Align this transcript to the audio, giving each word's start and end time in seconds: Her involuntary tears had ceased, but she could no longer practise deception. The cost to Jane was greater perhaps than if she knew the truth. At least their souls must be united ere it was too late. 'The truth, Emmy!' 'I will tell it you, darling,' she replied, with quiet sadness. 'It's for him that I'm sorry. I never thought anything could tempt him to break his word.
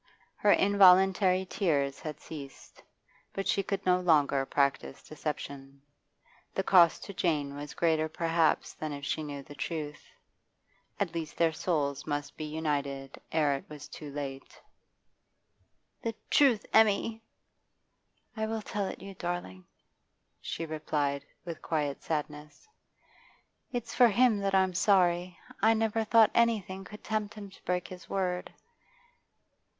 Her 0.35 0.51
involuntary 0.51 1.45
tears 1.45 1.99
had 1.99 2.19
ceased, 2.19 2.81
but 3.33 3.47
she 3.47 3.61
could 3.61 3.85
no 3.85 3.99
longer 3.99 4.47
practise 4.47 5.03
deception. 5.03 5.79
The 6.55 6.63
cost 6.63 7.03
to 7.03 7.13
Jane 7.13 7.53
was 7.55 7.75
greater 7.75 8.09
perhaps 8.09 8.73
than 8.73 8.93
if 8.93 9.05
she 9.05 9.21
knew 9.21 9.43
the 9.43 9.53
truth. 9.53 10.01
At 10.99 11.13
least 11.13 11.37
their 11.37 11.53
souls 11.53 12.07
must 12.07 12.35
be 12.35 12.45
united 12.45 13.21
ere 13.31 13.53
it 13.55 13.69
was 13.69 13.87
too 13.87 14.11
late. 14.11 14.59
'The 16.01 16.15
truth, 16.31 16.65
Emmy!' 16.73 17.21
'I 18.35 18.47
will 18.47 18.61
tell 18.63 18.87
it 18.87 19.03
you, 19.03 19.13
darling,' 19.13 19.65
she 20.41 20.65
replied, 20.65 21.23
with 21.45 21.61
quiet 21.61 22.01
sadness. 22.01 22.67
'It's 23.71 23.93
for 23.93 24.07
him 24.07 24.39
that 24.39 24.55
I'm 24.55 24.73
sorry. 24.73 25.37
I 25.61 25.75
never 25.75 26.03
thought 26.03 26.31
anything 26.33 26.85
could 26.85 27.03
tempt 27.03 27.35
him 27.35 27.51
to 27.51 27.63
break 27.65 27.87
his 27.89 28.09
word. 28.09 28.51